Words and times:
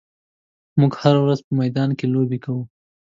موږ 0.79 0.91
هره 1.01 1.19
ورځ 1.23 1.39
په 1.47 1.51
میدان 1.59 1.89
کې 1.97 2.05
لوبې 2.13 2.37
کوو. 2.43 2.63